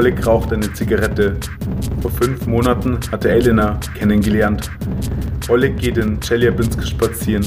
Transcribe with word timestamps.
Oleg 0.00 0.26
raucht 0.26 0.50
eine 0.50 0.72
Zigarette. 0.72 1.36
Vor 2.00 2.10
fünf 2.10 2.46
Monaten 2.46 2.98
hat 3.12 3.26
er 3.26 3.32
Elena 3.32 3.78
kennengelernt. 3.98 4.70
Oleg 5.50 5.76
geht 5.76 5.98
in 5.98 6.18
Chelyabinsk 6.18 6.82
spazieren. 6.88 7.46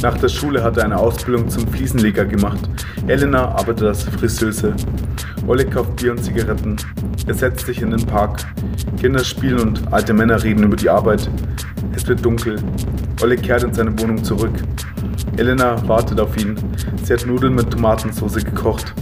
Nach 0.00 0.16
der 0.16 0.30
Schule 0.30 0.62
hat 0.62 0.78
er 0.78 0.84
eine 0.84 0.96
Ausbildung 0.96 1.50
zum 1.50 1.68
Fliesenleger 1.68 2.24
gemacht. 2.24 2.70
Elena 3.08 3.48
arbeitet 3.48 3.88
als 3.88 4.04
Friseuse. 4.04 4.72
Oleg 5.46 5.70
kauft 5.70 5.96
Bier 5.96 6.12
und 6.12 6.24
Zigaretten. 6.24 6.76
Er 7.26 7.34
setzt 7.34 7.66
sich 7.66 7.82
in 7.82 7.90
den 7.90 8.06
Park. 8.06 8.46
Kinder 8.98 9.22
spielen 9.22 9.60
und 9.60 9.92
alte 9.92 10.14
Männer 10.14 10.42
reden 10.42 10.62
über 10.62 10.76
die 10.76 10.88
Arbeit. 10.88 11.28
Es 11.94 12.08
wird 12.08 12.24
dunkel. 12.24 12.56
Oleg 13.22 13.42
kehrt 13.42 13.64
in 13.64 13.74
seine 13.74 14.00
Wohnung 14.00 14.24
zurück. 14.24 14.54
Elena 15.36 15.86
wartet 15.86 16.20
auf 16.20 16.38
ihn. 16.38 16.56
Sie 17.02 17.12
hat 17.12 17.26
Nudeln 17.26 17.54
mit 17.54 17.70
Tomatensauce 17.70 18.42
gekocht. 18.42 18.94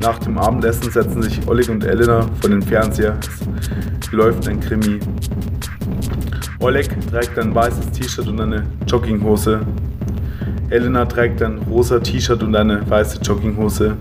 Nach 0.00 0.18
dem 0.18 0.38
Abendessen 0.38 0.90
setzen 0.90 1.22
sich 1.22 1.46
Oleg 1.46 1.68
und 1.68 1.84
Elena 1.84 2.22
vor 2.40 2.48
den 2.48 2.62
Fernseher. 2.62 3.18
Es 4.00 4.10
läuft 4.10 4.48
ein 4.48 4.58
Krimi. 4.58 4.98
Oleg 6.60 6.88
trägt 7.10 7.38
ein 7.38 7.54
weißes 7.54 7.90
T-Shirt 7.92 8.26
und 8.26 8.40
eine 8.40 8.64
Jogginghose. 8.86 9.60
Elena 10.70 11.04
trägt 11.04 11.42
ein 11.42 11.58
rosa 11.68 11.98
T-Shirt 11.98 12.42
und 12.42 12.56
eine 12.56 12.88
weiße 12.88 13.20
Jogginghose. 13.20 13.96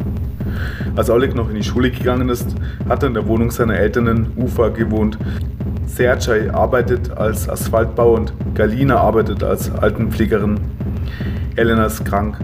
Als 0.95 1.09
Oleg 1.09 1.35
noch 1.35 1.49
in 1.49 1.55
die 1.55 1.63
Schule 1.63 1.91
gegangen 1.91 2.29
ist, 2.29 2.55
hat 2.88 3.04
er 3.04 3.07
in 3.07 3.13
der 3.13 3.27
Wohnung 3.27 3.52
seiner 3.52 3.76
Eltern 3.76 4.07
in 4.07 4.27
Ufa 4.37 4.70
gewohnt. 4.70 5.18
Sergei 5.85 6.49
arbeitet 6.54 7.12
als 7.12 7.49
Asphaltbauer 7.49 8.20
und 8.20 8.34
Galina 8.55 8.96
arbeitet 8.96 9.43
als 9.43 9.70
Altenpflegerin. 9.70 10.62
Elena 11.57 11.87
ist 11.87 12.05
krank. 12.05 12.37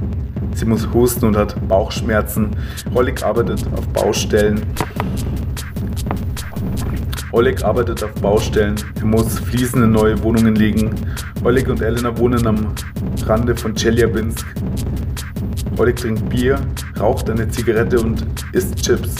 Sie 0.56 0.66
muss 0.66 0.88
husten 0.94 1.26
und 1.26 1.38
hat 1.38 1.56
Bauchschmerzen. 1.68 2.52
Oleg 2.94 3.22
arbeitet 3.24 3.66
auf 3.74 3.86
Baustellen. 3.90 4.62
Oleg 7.34 7.62
arbeitet 7.64 8.02
auf 8.02 8.14
Baustellen. 8.14 8.76
Er 8.96 9.06
muss 9.06 9.38
Fliesen 9.38 9.84
in 9.84 9.92
neue 9.92 10.22
Wohnungen 10.24 10.56
legen. 10.56 10.96
Oleg 11.44 11.68
und 11.68 11.82
Elena 11.82 12.18
wohnen 12.18 12.48
am 12.48 12.74
Rande 13.26 13.54
von 13.54 13.76
Chelyabinsk. 13.76 14.46
Oleg 15.78 15.98
trinkt 15.98 16.30
Bier, 16.30 16.58
raucht 16.98 17.30
eine 17.30 17.50
Zigarette 17.50 18.00
und 18.00 18.26
isst 18.54 18.78
Chips. 18.78 19.18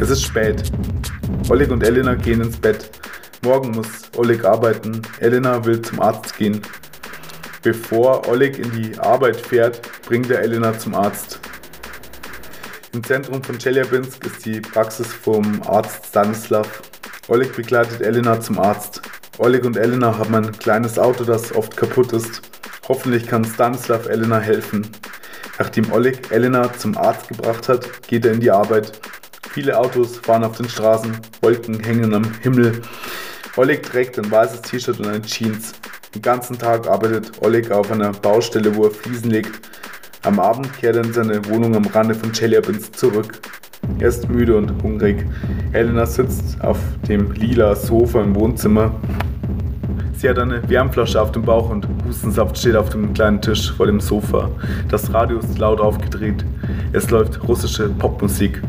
Es 0.00 0.10
ist 0.10 0.22
spät. 0.24 0.72
Oleg 1.48 1.70
und 1.70 1.84
Elena 1.84 2.14
gehen 2.14 2.40
ins 2.40 2.56
Bett. 2.56 2.90
Morgen 3.44 3.70
muss 3.70 4.10
Oleg 4.16 4.44
arbeiten. 4.44 5.00
Elena 5.20 5.64
will 5.64 5.80
zum 5.80 6.00
Arzt 6.00 6.36
gehen. 6.36 6.60
Bevor 7.62 8.26
Oleg 8.28 8.58
in 8.58 8.72
die 8.72 8.98
Arbeit 8.98 9.36
fährt, 9.36 9.82
bringt 10.02 10.28
er 10.30 10.40
Elena 10.40 10.76
zum 10.76 10.96
Arzt. 10.96 11.38
Im 12.92 13.04
Zentrum 13.04 13.40
von 13.40 13.56
Chelyabinsk 13.56 14.26
ist 14.26 14.44
die 14.44 14.60
Praxis 14.60 15.06
vom 15.06 15.62
Arzt 15.62 16.06
Stanislav. 16.06 16.82
Oleg 17.28 17.54
begleitet 17.54 18.00
Elena 18.00 18.40
zum 18.40 18.58
Arzt. 18.58 19.00
Oleg 19.38 19.64
und 19.64 19.76
Elena 19.76 20.18
haben 20.18 20.34
ein 20.34 20.50
kleines 20.58 20.98
Auto, 20.98 21.22
das 21.22 21.54
oft 21.54 21.76
kaputt 21.76 22.12
ist. 22.12 22.42
Hoffentlich 22.88 23.28
kann 23.28 23.44
Stanislav 23.44 24.06
Elena 24.06 24.40
helfen. 24.40 24.90
Nachdem 25.60 25.92
Oleg 25.92 26.32
Elena 26.32 26.72
zum 26.74 26.98
Arzt 26.98 27.28
gebracht 27.28 27.68
hat, 27.68 28.08
geht 28.08 28.24
er 28.24 28.32
in 28.32 28.40
die 28.40 28.50
Arbeit. 28.50 29.00
Viele 29.52 29.78
Autos 29.78 30.18
fahren 30.18 30.42
auf 30.42 30.56
den 30.56 30.68
Straßen, 30.68 31.16
Wolken 31.42 31.78
hängen 31.78 32.12
am 32.12 32.24
Himmel. 32.40 32.82
Oleg 33.54 33.84
trägt 33.84 34.18
ein 34.18 34.28
weißes 34.28 34.62
T-Shirt 34.62 34.98
und 34.98 35.06
eine 35.06 35.22
Jeans. 35.22 35.74
Den 36.14 36.20
ganzen 36.20 36.58
Tag 36.58 36.88
arbeitet 36.88 37.32
Oleg 37.40 37.70
auf 37.70 37.90
einer 37.90 38.12
Baustelle, 38.12 38.76
wo 38.76 38.84
er 38.84 38.90
Fliesen 38.90 39.30
legt. 39.30 39.66
Am 40.22 40.38
Abend 40.38 40.70
kehrt 40.74 40.96
er 40.96 41.04
in 41.04 41.12
seine 41.14 41.42
Wohnung 41.46 41.74
am 41.74 41.86
Rande 41.86 42.14
von 42.14 42.32
Chelyabinsk 42.32 42.94
zurück. 42.94 43.40
Er 43.98 44.08
ist 44.08 44.28
müde 44.28 44.58
und 44.58 44.82
hungrig. 44.82 45.24
Elena 45.72 46.04
sitzt 46.04 46.60
auf 46.60 46.76
dem 47.08 47.32
lila 47.32 47.74
Sofa 47.74 48.20
im 48.20 48.34
Wohnzimmer. 48.34 48.94
Sie 50.12 50.28
hat 50.28 50.38
eine 50.38 50.68
Wärmflasche 50.68 51.20
auf 51.20 51.32
dem 51.32 51.44
Bauch 51.44 51.70
und 51.70 51.88
Hustensaft 52.06 52.58
steht 52.58 52.76
auf 52.76 52.90
dem 52.90 53.14
kleinen 53.14 53.40
Tisch 53.40 53.72
vor 53.72 53.86
dem 53.86 53.98
Sofa. 53.98 54.50
Das 54.90 55.14
Radio 55.14 55.38
ist 55.38 55.58
laut 55.58 55.80
aufgedreht. 55.80 56.44
Es 56.92 57.10
läuft 57.10 57.42
russische 57.48 57.88
Popmusik. 57.88 58.60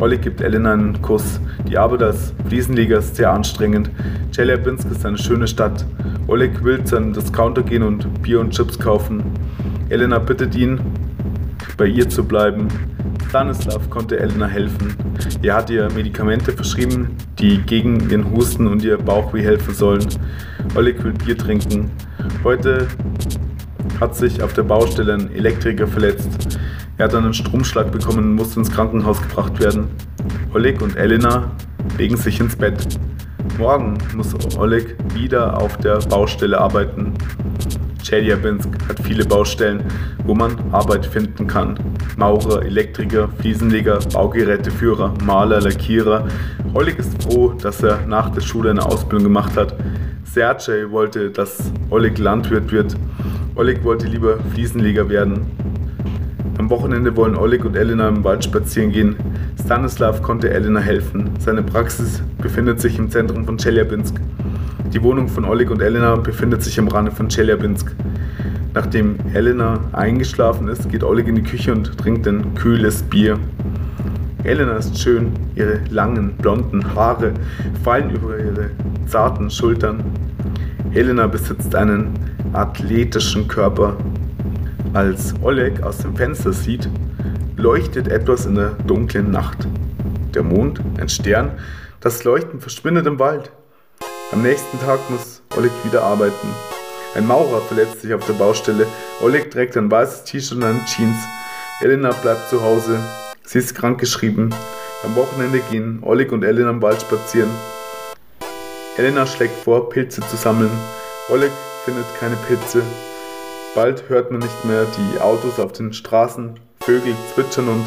Oleg 0.00 0.20
gibt 0.20 0.42
Elena 0.42 0.74
einen 0.74 1.00
Kuss. 1.00 1.40
Die 1.66 1.78
Arbeit 1.78 2.02
als 2.02 2.34
Fliesenleger 2.46 2.98
ist 2.98 3.16
sehr 3.16 3.32
anstrengend. 3.32 3.90
Chelyabinsk 4.32 4.90
ist 4.90 5.06
eine 5.06 5.16
schöne 5.16 5.48
Stadt. 5.48 5.86
Oleg 6.28 6.62
will 6.62 6.84
zu 6.84 6.96
einem 6.96 7.14
Discounter 7.14 7.62
gehen 7.62 7.82
und 7.82 8.22
Bier 8.22 8.40
und 8.40 8.50
Chips 8.50 8.78
kaufen. 8.78 9.22
Elena 9.88 10.18
bittet 10.18 10.54
ihn, 10.54 10.78
bei 11.78 11.86
ihr 11.86 12.06
zu 12.06 12.22
bleiben. 12.22 12.68
Stanislav 13.28 13.88
konnte 13.88 14.20
Elena 14.20 14.46
helfen. 14.46 14.94
Er 15.42 15.54
hat 15.54 15.70
ihr 15.70 15.88
Medikamente 15.94 16.52
verschrieben, 16.52 17.16
die 17.38 17.58
gegen 17.62 18.10
ihren 18.10 18.30
Husten 18.30 18.66
und 18.66 18.84
ihr 18.84 18.98
Bauchweh 18.98 19.42
helfen 19.42 19.72
sollen. 19.72 20.06
Oleg 20.74 21.02
will 21.02 21.12
Bier 21.12 21.36
trinken. 21.36 21.90
Heute 22.44 22.86
hat 23.98 24.14
sich 24.14 24.42
auf 24.42 24.52
der 24.52 24.64
Baustelle 24.64 25.14
ein 25.14 25.32
Elektriker 25.32 25.86
verletzt. 25.86 26.58
Er 26.98 27.06
hat 27.06 27.14
einen 27.14 27.32
Stromschlag 27.32 27.90
bekommen 27.90 28.18
und 28.18 28.34
musste 28.34 28.60
ins 28.60 28.70
Krankenhaus 28.70 29.22
gebracht 29.22 29.58
werden. 29.60 29.86
Oleg 30.52 30.82
und 30.82 30.96
Elena 30.96 31.50
legen 31.96 32.18
sich 32.18 32.38
ins 32.38 32.54
Bett. 32.54 32.98
Morgen 33.58 33.98
muss 34.14 34.32
Oleg 34.56 34.94
wieder 35.14 35.60
auf 35.60 35.76
der 35.78 35.98
Baustelle 35.98 36.60
arbeiten. 36.60 37.12
Chelyabinsk 38.04 38.68
hat 38.88 39.00
viele 39.02 39.24
Baustellen, 39.24 39.82
wo 40.24 40.32
man 40.32 40.56
Arbeit 40.70 41.04
finden 41.04 41.48
kann. 41.48 41.76
Maurer, 42.16 42.62
Elektriker, 42.62 43.28
Fliesenleger, 43.40 43.98
Baugeräteführer, 44.12 45.12
Maler, 45.24 45.60
Lackierer. 45.60 46.28
Oleg 46.74 47.00
ist 47.00 47.20
froh, 47.20 47.52
dass 47.60 47.82
er 47.82 48.06
nach 48.06 48.30
der 48.30 48.42
Schule 48.42 48.70
eine 48.70 48.86
Ausbildung 48.86 49.24
gemacht 49.24 49.56
hat. 49.56 49.74
Sergej 50.22 50.92
wollte, 50.92 51.30
dass 51.30 51.72
Oleg 51.90 52.16
Landwirt 52.18 52.70
wird. 52.70 52.94
Oleg 53.56 53.82
wollte 53.82 54.06
lieber 54.06 54.38
Fliesenleger 54.54 55.08
werden. 55.08 55.46
Am 56.58 56.70
Wochenende 56.70 57.16
wollen 57.16 57.34
Oleg 57.34 57.64
und 57.64 57.76
Elena 57.76 58.06
im 58.06 58.22
Wald 58.22 58.44
spazieren 58.44 58.92
gehen. 58.92 59.16
Stanislav 59.64 60.22
konnte 60.22 60.50
Elena 60.50 60.80
helfen. 60.80 61.30
Seine 61.38 61.62
Praxis 61.62 62.22
befindet 62.40 62.80
sich 62.80 62.98
im 62.98 63.10
Zentrum 63.10 63.44
von 63.44 63.58
Chelyabinsk. 63.58 64.14
Die 64.92 65.02
Wohnung 65.02 65.28
von 65.28 65.44
Oleg 65.44 65.70
und 65.70 65.82
Elena 65.82 66.16
befindet 66.16 66.62
sich 66.62 66.78
am 66.78 66.88
Rande 66.88 67.10
von 67.10 67.28
Chelyabinsk. 67.28 67.94
Nachdem 68.72 69.16
Elena 69.34 69.80
eingeschlafen 69.92 70.68
ist, 70.68 70.88
geht 70.88 71.02
Oleg 71.02 71.26
in 71.26 71.34
die 71.34 71.42
Küche 71.42 71.72
und 71.72 71.98
trinkt 71.98 72.26
ein 72.26 72.54
kühles 72.54 73.02
Bier. 73.02 73.38
Elena 74.44 74.76
ist 74.76 74.98
schön, 74.98 75.32
ihre 75.56 75.80
langen 75.90 76.36
blonden 76.36 76.94
Haare 76.94 77.32
fallen 77.82 78.10
über 78.10 78.38
ihre 78.38 78.70
zarten 79.06 79.50
Schultern. 79.50 80.04
Elena 80.94 81.26
besitzt 81.26 81.74
einen 81.74 82.14
athletischen 82.52 83.48
Körper. 83.48 83.96
Als 84.94 85.34
Oleg 85.42 85.82
aus 85.82 85.98
dem 85.98 86.16
Fenster 86.16 86.52
sieht, 86.52 86.88
leuchtet 87.58 88.06
etwas 88.08 88.46
in 88.46 88.54
der 88.54 88.70
dunklen 88.86 89.32
Nacht. 89.32 89.66
Der 90.32 90.44
Mond, 90.44 90.80
ein 90.98 91.08
Stern, 91.08 91.58
das 92.00 92.22
Leuchten 92.22 92.60
verschwindet 92.60 93.06
im 93.06 93.18
Wald. 93.18 93.50
Am 94.30 94.42
nächsten 94.42 94.78
Tag 94.78 95.00
muss 95.10 95.42
Oleg 95.56 95.72
wieder 95.84 96.04
arbeiten. 96.04 96.48
Ein 97.16 97.26
Maurer 97.26 97.60
verletzt 97.62 98.02
sich 98.02 98.14
auf 98.14 98.24
der 98.26 98.34
Baustelle. 98.34 98.86
Oleg 99.22 99.50
trägt 99.50 99.76
ein 99.76 99.90
weißes 99.90 100.22
T-Shirt 100.24 100.58
und 100.58 100.62
eine 100.62 100.84
Jeans. 100.84 101.16
Elena 101.80 102.12
bleibt 102.12 102.48
zu 102.48 102.62
Hause. 102.62 103.00
Sie 103.42 103.58
ist 103.58 103.74
krankgeschrieben. 103.74 104.54
Am 105.04 105.16
Wochenende 105.16 105.58
gehen 105.70 105.98
Oleg 106.02 106.30
und 106.30 106.44
Elena 106.44 106.70
im 106.70 106.80
Wald 106.80 107.00
spazieren. 107.00 107.50
Elena 108.96 109.26
schlägt 109.26 109.64
vor, 109.64 109.88
Pilze 109.88 110.20
zu 110.20 110.36
sammeln. 110.36 110.70
Oleg 111.28 111.50
findet 111.84 112.06
keine 112.20 112.36
Pilze. 112.46 112.82
Bald 113.74 114.08
hört 114.08 114.30
man 114.30 114.40
nicht 114.40 114.64
mehr 114.64 114.84
die 114.84 115.20
Autos 115.20 115.58
auf 115.58 115.72
den 115.72 115.92
Straßen. 115.92 116.67
Vögel 116.88 117.14
zwitschern 117.34 117.68
und 117.68 117.86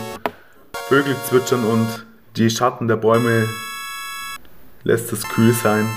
Vögel 0.88 1.16
zwitschern 1.28 1.64
und 1.64 2.06
die 2.36 2.52
Schatten 2.52 2.88
der 2.88 2.98
Bäume 2.98 3.48
lässt 4.84 5.12
es 5.12 5.28
kühl 5.28 5.54
sein. 5.54 5.90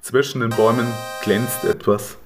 Zwischen 0.00 0.40
den 0.40 0.50
Bäumen 0.50 0.88
glänzt 1.22 1.64
etwas. 1.64 2.18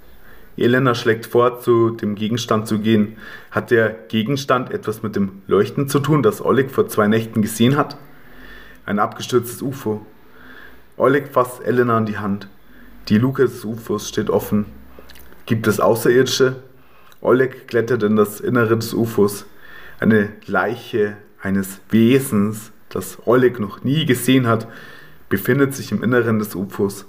Elena 0.56 0.94
schlägt 0.94 1.26
vor, 1.26 1.60
zu 1.60 1.90
dem 1.90 2.14
Gegenstand 2.14 2.68
zu 2.68 2.78
gehen. 2.78 3.18
Hat 3.50 3.70
der 3.70 3.90
Gegenstand 4.08 4.70
etwas 4.70 5.02
mit 5.02 5.14
dem 5.14 5.42
Leuchten 5.46 5.90
zu 5.90 6.00
tun, 6.00 6.22
das 6.22 6.42
Oleg 6.42 6.70
vor 6.70 6.88
zwei 6.88 7.06
Nächten 7.06 7.42
gesehen 7.42 7.76
hat? 7.76 7.98
Ein 8.86 8.98
abgestürztes 8.98 9.60
UFO. 9.60 10.06
Oleg 10.96 11.28
fasst 11.28 11.62
Elena 11.66 11.98
an 11.98 12.06
die 12.06 12.16
Hand. 12.16 12.48
Die 13.10 13.18
Luke 13.18 13.42
des 13.42 13.62
UFOs 13.62 14.08
steht 14.08 14.30
offen. 14.30 14.64
Gibt 15.44 15.66
es 15.66 15.80
Außerirdische? 15.80 16.62
Oleg 17.20 17.68
klettert 17.68 18.02
in 18.04 18.16
das 18.16 18.40
Innere 18.40 18.78
des 18.78 18.94
UFOs. 18.94 19.44
Eine 20.02 20.31
Leiche 20.46 21.16
eines 21.40 21.78
Wesens, 21.90 22.72
das 22.88 23.25
Oleg 23.25 23.60
noch 23.60 23.84
nie 23.84 24.04
gesehen 24.04 24.49
hat, 24.49 24.66
befindet 25.28 25.76
sich 25.76 25.93
im 25.93 26.02
Inneren 26.02 26.40
des 26.40 26.56
UFOs. 26.56 27.06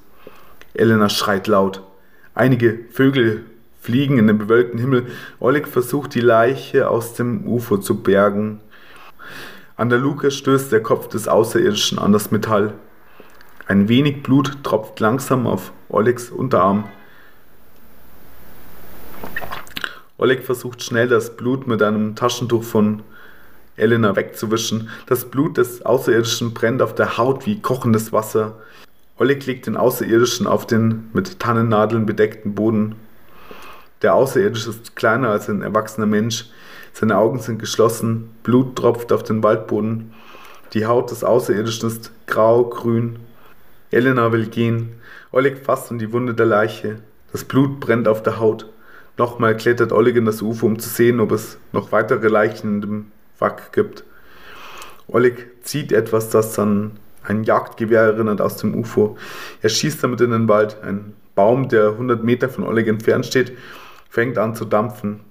Elena 0.75 1.09
schreit 1.09 1.47
laut. 1.47 1.81
Einige 2.35 2.81
Vögel 2.91 3.45
fliegen 3.81 4.19
in 4.19 4.27
den 4.27 4.37
bewölkten 4.37 4.79
Himmel. 4.79 5.07
Oleg 5.39 5.67
versucht 5.67 6.13
die 6.13 6.21
Leiche 6.21 6.87
aus 6.87 7.15
dem 7.15 7.47
Ufer 7.47 7.81
zu 7.81 8.03
bergen. 8.03 8.59
An 9.75 9.89
der 9.89 9.97
Luke 9.97 10.29
stößt 10.29 10.71
der 10.71 10.83
Kopf 10.83 11.07
des 11.07 11.27
Außerirdischen 11.27 11.97
an 11.97 12.11
das 12.11 12.29
Metall. 12.29 12.75
Ein 13.65 13.89
wenig 13.89 14.21
Blut 14.21 14.59
tropft 14.61 14.99
langsam 14.99 15.47
auf 15.47 15.71
Olegs 15.89 16.29
Unterarm. 16.29 16.83
Oleg 20.23 20.45
versucht 20.45 20.81
schnell 20.81 21.09
das 21.09 21.35
Blut 21.35 21.67
mit 21.67 21.83
einem 21.83 22.15
Taschentuch 22.15 22.63
von 22.63 23.03
Elena 23.75 24.15
wegzuwischen. 24.15 24.87
Das 25.05 25.25
Blut 25.25 25.57
des 25.57 25.85
Außerirdischen 25.85 26.53
brennt 26.53 26.81
auf 26.81 26.95
der 26.95 27.17
Haut 27.17 27.45
wie 27.45 27.61
kochendes 27.61 28.13
Wasser. 28.13 28.55
Oleg 29.17 29.45
legt 29.45 29.67
den 29.67 29.75
Außerirdischen 29.75 30.47
auf 30.47 30.65
den 30.65 31.09
mit 31.11 31.41
Tannennadeln 31.41 32.05
bedeckten 32.05 32.55
Boden. 32.55 32.95
Der 34.01 34.15
Außerirdische 34.15 34.69
ist 34.69 34.95
kleiner 34.95 35.27
als 35.27 35.49
ein 35.49 35.61
erwachsener 35.61 36.07
Mensch. 36.07 36.45
Seine 36.93 37.17
Augen 37.17 37.39
sind 37.39 37.59
geschlossen, 37.59 38.29
Blut 38.43 38.77
tropft 38.77 39.11
auf 39.11 39.23
den 39.23 39.43
Waldboden. 39.43 40.13
Die 40.73 40.85
Haut 40.85 41.11
des 41.11 41.25
Außerirdischen 41.25 41.89
ist 41.89 42.13
grau, 42.27 42.63
grün. 42.63 43.19
Elena 43.91 44.31
will 44.31 44.47
gehen. 44.47 44.93
Oleg 45.33 45.57
fasst 45.65 45.91
an 45.91 45.99
die 45.99 46.13
Wunde 46.13 46.33
der 46.33 46.45
Leiche. 46.45 46.99
Das 47.33 47.43
Blut 47.43 47.81
brennt 47.81 48.07
auf 48.07 48.23
der 48.23 48.39
Haut. 48.39 48.69
Nochmal 49.17 49.55
klettert 49.55 49.91
Oleg 49.91 50.15
in 50.15 50.25
das 50.25 50.41
Ufer, 50.41 50.65
um 50.65 50.79
zu 50.79 50.89
sehen, 50.89 51.19
ob 51.19 51.31
es 51.31 51.57
noch 51.71 51.91
weitere 51.91 52.27
Leichen 52.27 52.75
in 52.75 52.81
dem 52.81 53.11
Wrack 53.37 53.71
gibt. 53.71 54.03
Oleg 55.07 55.47
zieht 55.63 55.91
etwas, 55.91 56.29
das 56.29 56.57
an 56.57 56.91
ein 57.23 57.43
Jagdgewehr 57.43 58.01
erinnert 58.01 58.41
aus 58.41 58.57
dem 58.57 58.75
UFO. 58.75 59.17
Er 59.61 59.69
schießt 59.69 60.03
damit 60.03 60.21
in 60.21 60.31
den 60.31 60.47
Wald. 60.47 60.77
Ein 60.83 61.13
Baum, 61.35 61.69
der 61.69 61.89
100 61.89 62.23
Meter 62.23 62.49
von 62.49 62.63
Oleg 62.65 62.87
entfernt 62.87 63.25
steht, 63.25 63.53
fängt 64.09 64.37
an 64.37 64.55
zu 64.55 64.65
dampfen. 64.65 65.21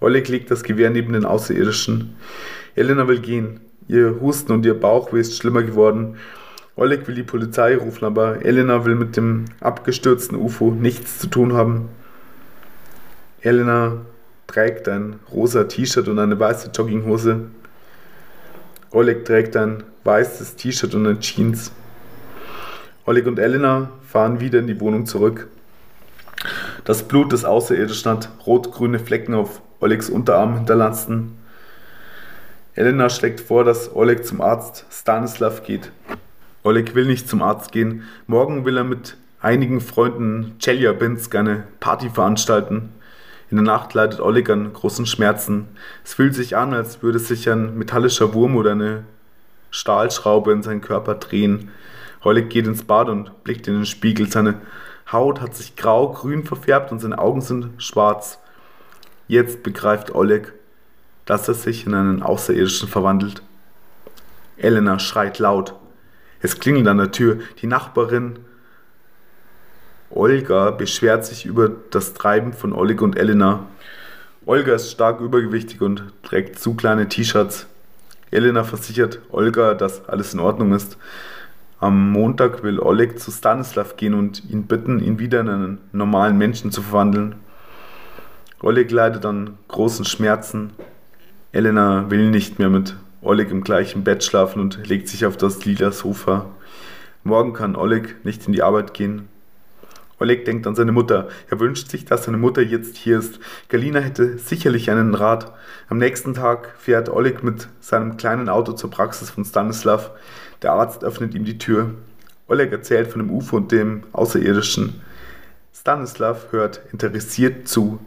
Oleg 0.00 0.28
legt 0.28 0.50
das 0.50 0.62
Gewehr 0.62 0.90
neben 0.90 1.12
den 1.12 1.24
Außerirdischen. 1.24 2.16
Elena 2.74 3.06
will 3.08 3.20
gehen. 3.20 3.60
Ihr 3.88 4.20
Husten 4.20 4.52
und 4.52 4.66
ihr 4.66 4.78
Bauchweh 4.78 5.20
ist 5.20 5.36
schlimmer 5.36 5.62
geworden. 5.62 6.16
Oleg 6.74 7.06
will 7.06 7.14
die 7.14 7.22
Polizei 7.22 7.76
rufen, 7.76 8.04
aber 8.04 8.44
Elena 8.44 8.84
will 8.84 8.96
mit 8.96 9.16
dem 9.16 9.46
abgestürzten 9.60 10.36
UFO 10.36 10.70
nichts 10.70 11.18
zu 11.18 11.28
tun 11.28 11.54
haben. 11.54 11.88
Elena 13.46 13.98
trägt 14.48 14.88
ein 14.88 15.20
rosa 15.32 15.62
T-Shirt 15.62 16.08
und 16.08 16.18
eine 16.18 16.38
weiße 16.40 16.70
Jogginghose. 16.74 17.42
Oleg 18.90 19.24
trägt 19.24 19.56
ein 19.56 19.84
weißes 20.02 20.56
T-Shirt 20.56 20.92
und 20.96 21.06
eine 21.06 21.20
Jeans. 21.20 21.70
Oleg 23.04 23.24
und 23.24 23.38
Elena 23.38 23.90
fahren 24.04 24.40
wieder 24.40 24.58
in 24.58 24.66
die 24.66 24.80
Wohnung 24.80 25.06
zurück. 25.06 25.46
Das 26.84 27.04
Blut 27.04 27.30
des 27.30 27.44
Außerirdischen 27.44 28.10
hat 28.10 28.30
rot-grüne 28.46 28.98
Flecken 28.98 29.34
auf 29.34 29.62
Olegs 29.78 30.10
Unterarm 30.10 30.56
hinterlassen. 30.56 31.38
Elena 32.74 33.08
schlägt 33.08 33.40
vor, 33.40 33.62
dass 33.62 33.94
Oleg 33.94 34.26
zum 34.26 34.40
Arzt 34.40 34.86
Stanislav 34.90 35.62
geht. 35.62 35.92
Oleg 36.64 36.96
will 36.96 37.06
nicht 37.06 37.28
zum 37.28 37.42
Arzt 37.42 37.70
gehen. 37.70 38.02
Morgen 38.26 38.64
will 38.64 38.76
er 38.76 38.82
mit 38.82 39.16
einigen 39.40 39.80
Freunden 39.80 40.56
Chelyabinsk 40.58 41.32
eine 41.36 41.62
Party 41.78 42.10
veranstalten. 42.10 42.90
In 43.50 43.58
der 43.58 43.64
Nacht 43.64 43.94
leidet 43.94 44.20
Oleg 44.20 44.50
an 44.50 44.72
großen 44.72 45.06
Schmerzen. 45.06 45.68
Es 46.04 46.14
fühlt 46.14 46.34
sich 46.34 46.56
an, 46.56 46.74
als 46.74 47.02
würde 47.02 47.18
sich 47.18 47.48
ein 47.48 47.78
metallischer 47.78 48.34
Wurm 48.34 48.56
oder 48.56 48.72
eine 48.72 49.04
Stahlschraube 49.70 50.52
in 50.52 50.62
seinen 50.62 50.80
Körper 50.80 51.14
drehen. 51.14 51.70
Oleg 52.24 52.50
geht 52.50 52.66
ins 52.66 52.82
Bad 52.82 53.08
und 53.08 53.44
blickt 53.44 53.68
in 53.68 53.74
den 53.74 53.86
Spiegel. 53.86 54.30
Seine 54.30 54.60
Haut 55.12 55.40
hat 55.40 55.54
sich 55.54 55.76
grau-grün 55.76 56.44
verfärbt 56.44 56.90
und 56.90 56.98
seine 56.98 57.18
Augen 57.18 57.40
sind 57.40 57.80
schwarz. 57.80 58.40
Jetzt 59.28 59.62
begreift 59.62 60.14
Oleg, 60.14 60.52
dass 61.24 61.46
er 61.46 61.54
sich 61.54 61.86
in 61.86 61.94
einen 61.94 62.22
Außerirdischen 62.22 62.88
verwandelt. 62.88 63.42
Elena 64.56 64.98
schreit 64.98 65.38
laut. 65.38 65.74
Es 66.40 66.58
klingelt 66.58 66.88
an 66.88 66.98
der 66.98 67.12
Tür. 67.12 67.38
Die 67.60 67.66
Nachbarin 67.66 68.40
Olga 70.10 70.70
beschwert 70.70 71.24
sich 71.24 71.46
über 71.46 71.70
das 71.90 72.14
Treiben 72.14 72.52
von 72.52 72.72
Oleg 72.72 73.02
und 73.02 73.18
Elena. 73.18 73.66
Olga 74.44 74.74
ist 74.74 74.90
stark 74.90 75.20
übergewichtig 75.20 75.80
und 75.80 76.04
trägt 76.22 76.58
zu 76.58 76.74
kleine 76.74 77.08
T-Shirts. 77.08 77.66
Elena 78.30 78.64
versichert 78.64 79.20
Olga, 79.30 79.74
dass 79.74 80.08
alles 80.08 80.34
in 80.34 80.40
Ordnung 80.40 80.72
ist. 80.72 80.96
Am 81.80 82.10
Montag 82.10 82.62
will 82.62 82.78
Oleg 82.78 83.18
zu 83.18 83.30
Stanislav 83.30 83.96
gehen 83.96 84.14
und 84.14 84.48
ihn 84.48 84.66
bitten, 84.66 85.00
ihn 85.00 85.18
wieder 85.18 85.40
in 85.40 85.48
einen 85.48 85.78
normalen 85.92 86.38
Menschen 86.38 86.70
zu 86.70 86.82
verwandeln. 86.82 87.34
Oleg 88.62 88.90
leidet 88.90 89.26
an 89.26 89.58
großen 89.68 90.04
Schmerzen. 90.04 90.70
Elena 91.52 92.10
will 92.10 92.30
nicht 92.30 92.58
mehr 92.58 92.70
mit 92.70 92.96
Oleg 93.20 93.50
im 93.50 93.62
gleichen 93.62 94.04
Bett 94.04 94.24
schlafen 94.24 94.60
und 94.60 94.86
legt 94.86 95.08
sich 95.08 95.26
auf 95.26 95.36
das 95.36 95.64
lila 95.64 95.90
Sofa. 95.90 96.46
Morgen 97.24 97.52
kann 97.52 97.76
Oleg 97.76 98.24
nicht 98.24 98.46
in 98.46 98.52
die 98.52 98.62
Arbeit 98.62 98.94
gehen. 98.94 99.28
Oleg 100.18 100.44
denkt 100.46 100.66
an 100.66 100.74
seine 100.74 100.92
Mutter. 100.92 101.28
Er 101.50 101.60
wünscht 101.60 101.88
sich, 101.88 102.04
dass 102.04 102.24
seine 102.24 102.38
Mutter 102.38 102.62
jetzt 102.62 102.96
hier 102.96 103.18
ist. 103.18 103.38
Galina 103.68 104.00
hätte 104.00 104.38
sicherlich 104.38 104.90
einen 104.90 105.14
Rat. 105.14 105.52
Am 105.88 105.98
nächsten 105.98 106.32
Tag 106.32 106.74
fährt 106.78 107.10
Oleg 107.10 107.42
mit 107.42 107.68
seinem 107.80 108.16
kleinen 108.16 108.48
Auto 108.48 108.72
zur 108.72 108.90
Praxis 108.90 109.30
von 109.30 109.44
Stanislav. 109.44 110.10
Der 110.62 110.72
Arzt 110.72 111.04
öffnet 111.04 111.34
ihm 111.34 111.44
die 111.44 111.58
Tür. 111.58 111.90
Oleg 112.48 112.72
erzählt 112.72 113.08
von 113.08 113.20
dem 113.20 113.30
UFO 113.30 113.56
und 113.56 113.72
dem 113.72 114.04
Außerirdischen. 114.12 115.02
Stanislav 115.74 116.50
hört 116.50 116.80
interessiert 116.92 117.68
zu. 117.68 117.98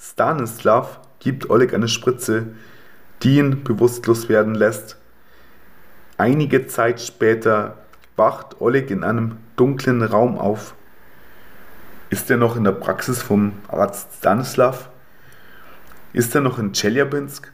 Stanislav 0.00 1.00
gibt 1.18 1.50
Oleg 1.50 1.74
eine 1.74 1.88
Spritze, 1.88 2.46
die 3.22 3.38
ihn 3.38 3.62
bewusstlos 3.64 4.28
werden 4.28 4.54
lässt. 4.54 4.96
Einige 6.16 6.66
Zeit 6.66 7.00
später 7.00 7.76
wacht 8.16 8.60
Oleg 8.60 8.90
in 8.90 9.04
einem 9.04 9.36
dunklen 9.56 10.02
Raum 10.02 10.38
auf. 10.38 10.74
Ist 12.10 12.30
er 12.30 12.38
noch 12.38 12.56
in 12.56 12.64
der 12.64 12.72
Praxis 12.72 13.20
vom 13.20 13.52
Arzt 13.68 14.08
Stanislav? 14.18 14.88
Ist 16.14 16.34
er 16.34 16.40
noch 16.40 16.58
in 16.58 16.72
Chelyabinsk? 16.72 17.52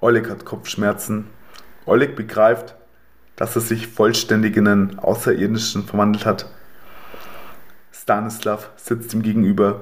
Oleg 0.00 0.28
hat 0.28 0.44
Kopfschmerzen. 0.44 1.28
Oleg 1.86 2.14
begreift, 2.14 2.74
dass 3.36 3.56
er 3.56 3.62
sich 3.62 3.86
vollständig 3.86 4.58
in 4.58 4.68
einen 4.68 4.98
Außerirdischen 4.98 5.84
verwandelt 5.84 6.26
hat. 6.26 6.46
Stanislav 7.90 8.68
sitzt 8.76 9.14
ihm 9.14 9.22
gegenüber. 9.22 9.80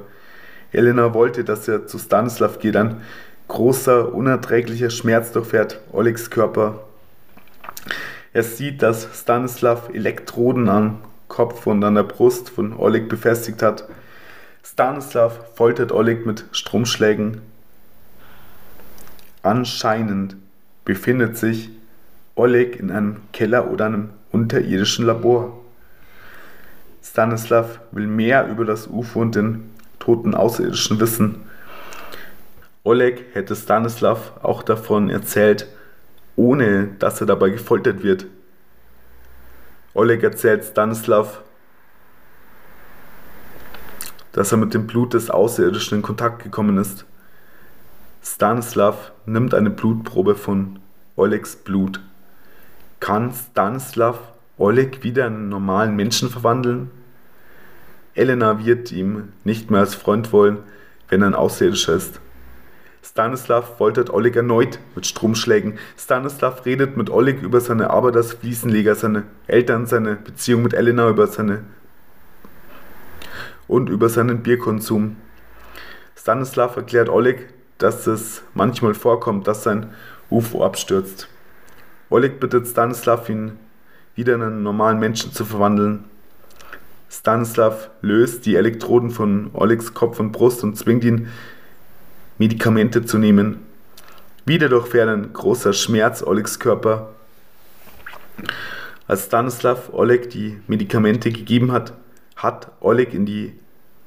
Elena 0.70 1.12
wollte, 1.12 1.42
dass 1.42 1.66
er 1.66 1.88
zu 1.88 1.98
Stanislav 1.98 2.60
geht. 2.60 2.76
Ein 2.76 3.00
großer, 3.48 4.14
unerträglicher 4.14 4.90
Schmerz 4.90 5.32
durchfährt 5.32 5.80
Olegs 5.90 6.30
Körper. 6.30 6.84
Er 8.32 8.44
sieht, 8.44 8.80
dass 8.80 9.08
Stanislav 9.12 9.88
Elektroden 9.92 10.68
an 10.68 11.00
Kopf 11.32 11.66
und 11.66 11.82
an 11.82 11.94
der 11.94 12.02
Brust 12.02 12.50
von 12.50 12.76
Oleg 12.76 13.08
befestigt 13.08 13.62
hat. 13.62 13.88
Stanislav 14.62 15.56
foltert 15.56 15.90
Oleg 15.90 16.26
mit 16.26 16.44
Stromschlägen. 16.52 17.40
Anscheinend 19.42 20.36
befindet 20.84 21.38
sich 21.38 21.70
Oleg 22.34 22.78
in 22.78 22.90
einem 22.90 23.16
Keller 23.32 23.70
oder 23.70 23.86
einem 23.86 24.10
unterirdischen 24.30 25.06
Labor. 25.06 25.58
Stanislav 27.02 27.80
will 27.92 28.06
mehr 28.06 28.46
über 28.48 28.66
das 28.66 28.86
UFO 28.86 29.22
und 29.22 29.34
den 29.34 29.70
toten 30.00 30.34
Außerirdischen 30.34 31.00
wissen. 31.00 31.36
Oleg 32.84 33.24
hätte 33.32 33.56
Stanislav 33.56 34.32
auch 34.42 34.62
davon 34.62 35.08
erzählt, 35.08 35.66
ohne 36.36 36.88
dass 36.98 37.22
er 37.22 37.26
dabei 37.26 37.48
gefoltert 37.48 38.02
wird. 38.02 38.26
Oleg 39.94 40.22
erzählt 40.22 40.64
Stanislav, 40.64 41.42
dass 44.32 44.50
er 44.50 44.56
mit 44.56 44.72
dem 44.72 44.86
Blut 44.86 45.12
des 45.12 45.28
Außerirdischen 45.28 45.98
in 45.98 46.02
Kontakt 46.02 46.42
gekommen 46.42 46.78
ist. 46.78 47.04
Stanislav 48.22 49.12
nimmt 49.26 49.52
eine 49.52 49.68
Blutprobe 49.68 50.34
von 50.34 50.78
Olegs 51.14 51.56
Blut. 51.56 52.00
Kann 53.00 53.34
Stanislav 53.34 54.18
Oleg 54.56 55.02
wieder 55.02 55.26
in 55.26 55.34
einen 55.34 55.48
normalen 55.50 55.94
Menschen 55.94 56.30
verwandeln? 56.30 56.90
Elena 58.14 58.64
wird 58.64 58.92
ihm 58.92 59.34
nicht 59.44 59.70
mehr 59.70 59.80
als 59.80 59.94
Freund 59.94 60.32
wollen, 60.32 60.60
wenn 61.08 61.20
er 61.20 61.26
ein 61.26 61.34
Außerirdischer 61.34 61.92
ist. 61.92 62.21
Stanislav 63.04 63.76
foltert 63.78 64.10
Oleg 64.10 64.36
erneut 64.36 64.78
mit 64.94 65.06
Stromschlägen. 65.06 65.78
Stanislav 65.98 66.64
redet 66.64 66.96
mit 66.96 67.10
Oleg 67.10 67.42
über 67.42 67.60
seine 67.60 67.90
Arbeit 67.90 68.16
als 68.16 68.32
Fliesenleger, 68.34 68.94
seine 68.94 69.24
Eltern, 69.48 69.86
seine 69.86 70.14
Beziehung 70.14 70.62
mit 70.62 70.72
Elena, 70.72 71.08
über 71.08 71.26
seine 71.26 71.64
und 73.66 73.88
über 73.88 74.08
seinen 74.08 74.42
Bierkonsum. 74.42 75.16
Stanislav 76.16 76.76
erklärt 76.76 77.08
Oleg, 77.08 77.48
dass 77.78 78.06
es 78.06 78.42
manchmal 78.54 78.94
vorkommt, 78.94 79.48
dass 79.48 79.64
sein 79.64 79.92
UFO 80.30 80.64
abstürzt. 80.64 81.28
Oleg 82.08 82.38
bittet 82.38 82.68
Stanislav, 82.68 83.28
ihn 83.28 83.58
wieder 84.14 84.34
in 84.34 84.42
einen 84.42 84.62
normalen 84.62 85.00
Menschen 85.00 85.32
zu 85.32 85.44
verwandeln. 85.44 86.04
Stanislav 87.10 87.90
löst 88.00 88.46
die 88.46 88.56
Elektroden 88.56 89.10
von 89.10 89.50
Olegs 89.54 89.92
Kopf 89.92 90.20
und 90.20 90.32
Brust 90.32 90.62
und 90.62 90.76
zwingt 90.76 91.04
ihn, 91.04 91.28
Medikamente 92.42 93.04
zu 93.04 93.18
nehmen. 93.18 93.60
Wieder 94.46 94.68
durchfährt 94.68 95.08
ein 95.08 95.32
großer 95.32 95.72
Schmerz 95.72 96.24
Olegs 96.24 96.58
Körper. 96.58 97.10
Als 99.06 99.26
Stanislav 99.26 99.90
Oleg 99.92 100.28
die 100.28 100.58
Medikamente 100.66 101.30
gegeben 101.30 101.70
hat, 101.70 101.92
hat 102.34 102.72
Oleg 102.80 103.14
in 103.14 103.26
die 103.26 103.52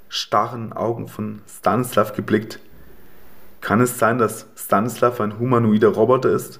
starren 0.10 0.74
Augen 0.74 1.08
von 1.08 1.44
Stanislav 1.48 2.14
geblickt. 2.14 2.60
Kann 3.62 3.80
es 3.80 3.98
sein, 4.00 4.18
dass 4.18 4.48
Stanislav 4.58 5.22
ein 5.22 5.40
humanoider 5.40 5.88
Roboter 5.88 6.32
ist? 6.32 6.60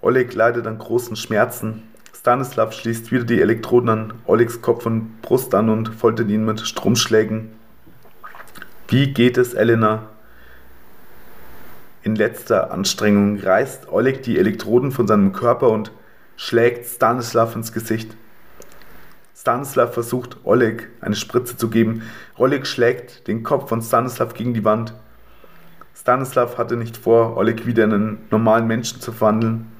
Oleg 0.00 0.32
leidet 0.32 0.68
an 0.68 0.78
großen 0.78 1.16
Schmerzen. 1.16 1.82
Stanislav 2.14 2.72
schließt 2.72 3.10
wieder 3.10 3.24
die 3.24 3.40
Elektroden 3.40 3.88
an 3.88 4.12
Olegs 4.26 4.62
Kopf 4.62 4.86
und 4.86 5.22
Brust 5.22 5.52
an 5.56 5.68
und 5.70 5.88
foltert 5.88 6.28
ihn 6.28 6.44
mit 6.44 6.60
Stromschlägen. 6.60 7.50
Wie 8.86 9.12
geht 9.12 9.38
es 9.38 9.54
Elena? 9.54 10.08
In 12.04 12.16
letzter 12.16 12.72
Anstrengung 12.72 13.38
reißt 13.38 13.88
Oleg 13.92 14.24
die 14.24 14.36
Elektroden 14.36 14.90
von 14.90 15.06
seinem 15.06 15.32
Körper 15.32 15.70
und 15.70 15.92
schlägt 16.36 16.86
Stanislav 16.86 17.54
ins 17.54 17.72
Gesicht. 17.72 18.16
Stanislav 19.36 19.94
versucht, 19.94 20.38
Oleg 20.42 20.88
eine 21.00 21.14
Spritze 21.14 21.56
zu 21.56 21.70
geben. 21.70 22.02
Oleg 22.36 22.66
schlägt 22.66 23.28
den 23.28 23.44
Kopf 23.44 23.68
von 23.68 23.82
Stanislav 23.82 24.34
gegen 24.34 24.52
die 24.52 24.64
Wand. 24.64 24.94
Stanislav 25.94 26.58
hatte 26.58 26.76
nicht 26.76 26.96
vor, 26.96 27.36
Oleg 27.36 27.66
wieder 27.66 27.84
in 27.84 27.92
einen 27.92 28.18
normalen 28.30 28.66
Menschen 28.66 29.00
zu 29.00 29.12
verwandeln. 29.12 29.70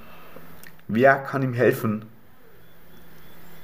Wer 0.87 1.17
kann 1.17 1.43
ihm 1.43 1.55
helfen? 1.55 2.05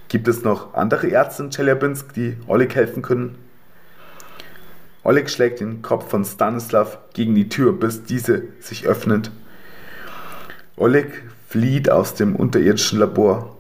Gibt 0.09 0.27
es 0.27 0.43
noch 0.43 0.75
andere 0.75 1.07
Ärzte 1.07 1.45
in 1.45 1.51
Chelyabinsk, 1.51 2.13
die 2.15 2.37
Oleg 2.49 2.75
helfen 2.75 3.03
können? 3.03 3.39
Oleg 5.09 5.31
schlägt 5.31 5.61
den 5.61 5.81
Kopf 5.81 6.11
von 6.11 6.23
Stanislav 6.23 6.99
gegen 7.15 7.35
die 7.35 7.49
Tür, 7.49 7.73
bis 7.73 8.05
diese 8.05 8.43
sich 8.61 8.87
öffnet. 8.87 9.31
Oleg 10.77 11.23
flieht 11.49 11.91
aus 11.91 12.13
dem 12.13 12.37
unterirdischen 12.37 12.99
Labor. 12.99 13.57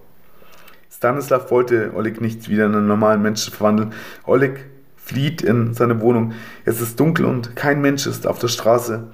Stanislav 0.90 1.50
wollte 1.50 1.93
Oleg 1.95 2.21
nicht 2.21 2.50
wieder 2.50 2.67
in 2.67 2.75
einen 2.75 2.87
normalen 2.87 3.23
Menschen 3.23 3.55
verwandeln. 3.55 3.95
Oleg 4.26 4.67
flieht 4.99 5.40
in 5.40 5.73
seine 5.73 6.02
Wohnung. 6.02 6.35
Es 6.67 6.83
ist 6.83 7.00
dunkel 7.00 7.25
und 7.25 7.57
kein 7.57 7.81
Mensch 7.81 8.07
ist 8.07 8.26
auf 8.26 8.38
der 8.38 8.49
Straße. 8.49 9.05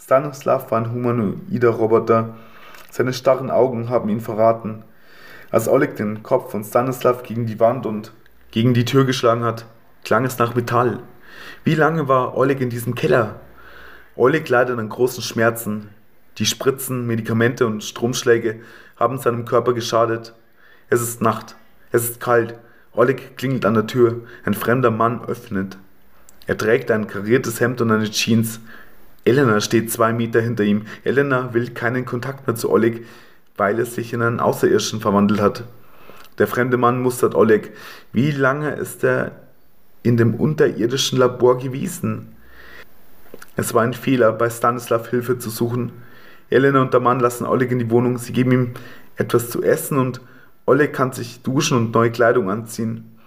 Stanislav 0.00 0.72
war 0.72 0.80
ein 0.80 0.92
humanoider 0.92 1.70
Roboter. 1.70 2.34
Seine 2.90 3.12
starren 3.12 3.52
Augen 3.52 3.88
haben 3.88 4.08
ihn 4.08 4.20
verraten. 4.20 4.82
Als 5.52 5.68
Oleg 5.68 5.94
den 5.94 6.24
Kopf 6.24 6.50
von 6.50 6.64
Stanislav 6.64 7.22
gegen 7.22 7.46
die 7.46 7.60
Wand 7.60 7.86
und 7.86 8.10
gegen 8.50 8.74
die 8.74 8.84
Tür 8.84 9.04
geschlagen 9.04 9.44
hat, 9.44 9.64
klang 10.02 10.24
es 10.24 10.38
nach 10.38 10.56
Metall. 10.56 11.04
Wie 11.64 11.74
lange 11.74 12.08
war 12.08 12.36
Oleg 12.36 12.60
in 12.60 12.70
diesem 12.70 12.94
Keller? 12.94 13.40
Oleg 14.16 14.48
leidet 14.48 14.78
an 14.78 14.88
großen 14.88 15.22
Schmerzen. 15.22 15.90
Die 16.38 16.46
Spritzen, 16.46 17.06
Medikamente 17.06 17.66
und 17.66 17.84
Stromschläge 17.84 18.60
haben 18.96 19.18
seinem 19.18 19.44
Körper 19.44 19.74
geschadet. 19.74 20.34
Es 20.90 21.00
ist 21.00 21.20
Nacht. 21.20 21.56
Es 21.92 22.04
ist 22.04 22.20
kalt. 22.20 22.54
Oleg 22.92 23.36
klingelt 23.36 23.64
an 23.64 23.74
der 23.74 23.86
Tür. 23.86 24.22
Ein 24.44 24.54
fremder 24.54 24.90
Mann 24.90 25.24
öffnet. 25.24 25.78
Er 26.46 26.56
trägt 26.56 26.90
ein 26.90 27.06
kariertes 27.06 27.60
Hemd 27.60 27.80
und 27.80 27.90
eine 27.90 28.10
Jeans. 28.10 28.60
Elena 29.24 29.60
steht 29.60 29.92
zwei 29.92 30.12
Meter 30.12 30.40
hinter 30.40 30.64
ihm. 30.64 30.86
Elena 31.04 31.52
will 31.52 31.70
keinen 31.70 32.06
Kontakt 32.06 32.46
mehr 32.46 32.56
zu 32.56 32.70
Oleg, 32.70 33.04
weil 33.56 33.78
er 33.78 33.84
sich 33.84 34.12
in 34.12 34.22
einen 34.22 34.40
Außerirdischen 34.40 35.00
verwandelt 35.00 35.40
hat. 35.40 35.64
Der 36.38 36.46
fremde 36.46 36.76
Mann 36.76 37.02
mustert 37.02 37.34
Oleg. 37.34 37.72
Wie 38.12 38.30
lange 38.30 38.70
ist 38.70 39.04
er 39.04 39.32
in 40.08 40.16
dem 40.16 40.34
unterirdischen 40.34 41.18
Labor 41.18 41.58
gewesen. 41.58 42.34
Es 43.56 43.74
war 43.74 43.82
ein 43.82 43.92
Fehler, 43.92 44.32
bei 44.32 44.48
Stanislav 44.48 45.08
Hilfe 45.10 45.38
zu 45.38 45.50
suchen. 45.50 45.92
Elena 46.48 46.80
und 46.80 46.94
der 46.94 47.00
Mann 47.00 47.20
lassen 47.20 47.44
Oleg 47.44 47.70
in 47.70 47.78
die 47.78 47.90
Wohnung, 47.90 48.16
sie 48.16 48.32
geben 48.32 48.52
ihm 48.52 48.74
etwas 49.16 49.50
zu 49.50 49.62
essen 49.62 49.98
und 49.98 50.22
Oleg 50.64 50.94
kann 50.94 51.12
sich 51.12 51.42
duschen 51.42 51.76
und 51.76 51.92
neue 51.92 52.10
Kleidung 52.10 52.50
anziehen. 52.50 53.18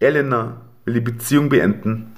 Elena 0.00 0.60
will 0.84 0.94
die 0.94 1.00
Beziehung 1.00 1.48
beenden. 1.48 2.16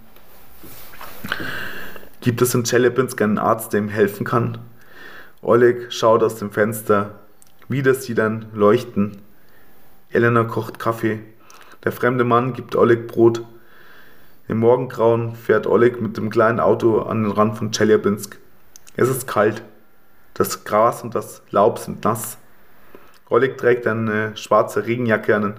Gibt 2.23 2.41
es 2.41 2.55
in 2.55 2.65
Chelyabinsk 2.65 3.21
einen 3.21 3.39
Arzt, 3.39 3.75
der 3.75 3.81
ihm 3.81 3.89
helfen 3.89 4.25
kann? 4.25 4.59
Oleg 5.43 5.93
schaut 5.93 6.23
aus 6.23 6.37
dem 6.37 6.51
Fenster. 6.51 7.19
Wieder 7.69 7.93
sieht 7.93 8.21
ein 8.21 8.47
Leuchten. 8.55 9.19
Elena 10.11 10.45
kocht 10.45 10.79
Kaffee. 10.79 11.21
Der 11.85 11.93
fremde 11.93 12.25
Mann 12.25 12.55
gibt 12.55 12.75
Oleg 12.75 13.07
Brot. 13.09 13.43
Im 14.49 14.59
Morgengrauen 14.59 15.37
fährt 15.37 15.67
Oleg 15.67 16.01
mit 16.01 16.17
dem 16.17 16.29
kleinen 16.29 16.59
Auto 16.59 17.01
an 17.01 17.23
den 17.23 17.33
Rand 17.33 17.57
von 17.57 17.71
Chelyabinsk. 17.71 18.39
Es 18.97 19.09
ist 19.09 19.27
kalt. 19.27 19.63
Das 20.35 20.65
Gras 20.65 21.03
und 21.03 21.15
das 21.15 21.43
Laub 21.51 21.79
sind 21.79 22.05
nass. 22.05 22.39
Oleg 23.29 23.57
trägt 23.57 23.87
eine 23.87 24.37
schwarze 24.37 24.85
Regenjacke, 24.85 25.37
einen 25.37 25.55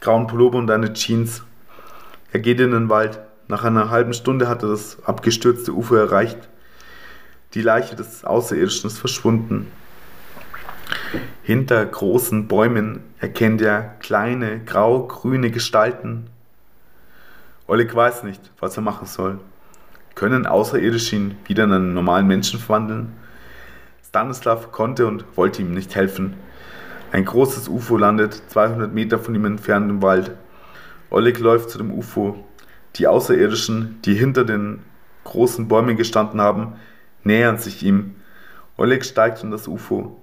grauen 0.00 0.26
Pullover 0.26 0.58
und 0.58 0.70
eine 0.70 0.92
Jeans. 0.92 1.42
Er 2.30 2.40
geht 2.40 2.60
in 2.60 2.72
den 2.72 2.90
Wald. 2.90 3.18
Nach 3.48 3.64
einer 3.64 3.90
halben 3.90 4.12
Stunde 4.12 4.46
hat 4.46 4.62
er 4.62 4.68
das 4.68 4.98
abgestürzte 5.04 5.72
Ufer 5.72 5.98
erreicht. 5.98 6.38
Die 7.54 7.62
Leiche 7.62 7.96
des 7.96 8.24
Außerirdischen 8.24 8.88
ist 8.88 8.98
verschwunden. 8.98 9.72
Hinter 11.42 11.84
großen 11.86 12.46
Bäumen 12.46 13.00
erkennt 13.20 13.62
er 13.62 13.96
kleine, 14.00 14.60
grau-grüne 14.64 15.50
Gestalten 15.50 16.26
Oleg 17.68 17.94
weiß 17.94 18.22
nicht, 18.22 18.40
was 18.60 18.78
er 18.78 18.82
machen 18.82 19.06
soll. 19.06 19.40
Können 20.14 20.46
Außerirdische 20.46 21.16
ihn 21.16 21.36
wieder 21.44 21.64
in 21.64 21.72
einen 21.72 21.92
normalen 21.92 22.26
Menschen 22.26 22.58
verwandeln? 22.58 23.12
Stanislav 24.08 24.72
konnte 24.72 25.06
und 25.06 25.26
wollte 25.36 25.60
ihm 25.60 25.74
nicht 25.74 25.94
helfen. 25.94 26.34
Ein 27.12 27.26
großes 27.26 27.68
UFO 27.68 27.98
landet 27.98 28.40
200 28.48 28.94
Meter 28.94 29.18
von 29.18 29.34
ihm 29.34 29.44
entfernt 29.44 29.90
im 29.90 30.00
Wald. 30.00 30.30
Oleg 31.10 31.38
läuft 31.40 31.68
zu 31.68 31.76
dem 31.76 31.92
UFO. 31.92 32.42
Die 32.96 33.06
Außerirdischen, 33.06 34.00
die 34.02 34.14
hinter 34.14 34.46
den 34.46 34.82
großen 35.24 35.68
Bäumen 35.68 35.98
gestanden 35.98 36.40
haben, 36.40 36.72
nähern 37.22 37.58
sich 37.58 37.82
ihm. 37.82 38.14
Oleg 38.78 39.04
steigt 39.04 39.44
in 39.44 39.50
das 39.50 39.68
UFO. 39.68 40.18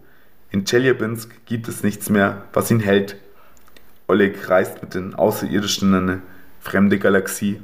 In 0.49 0.65
Chelyabinsk 0.65 1.45
gibt 1.45 1.67
es 1.67 1.83
nichts 1.83 2.09
mehr, 2.09 2.41
was 2.53 2.71
ihn 2.71 2.79
hält. 2.79 3.17
Oleg 4.07 4.49
reist 4.49 4.81
mit 4.81 4.95
den 4.95 5.13
Außerirdischen 5.13 5.93
in 5.93 5.95
eine 6.09 6.21
fremde 6.65 6.97
Galaxie. 6.97 7.61